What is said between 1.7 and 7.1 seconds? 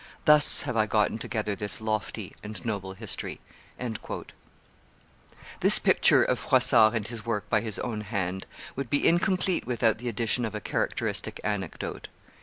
lofty and noble history." This picture of Froissart and